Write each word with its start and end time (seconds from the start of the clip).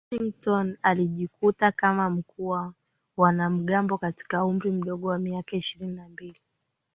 Washington 0.11 0.77
alijikuta 0.81 1.71
kama 1.71 2.09
mkuu 2.09 2.47
wa 2.47 2.73
wanamgambo 3.17 3.97
katika 3.97 4.45
umri 4.45 4.71
mdogo 4.71 5.07
wa 5.07 5.19
miaka 5.19 5.57
ishirini 5.57 5.95
na 5.95 6.09
mbili 6.09 6.39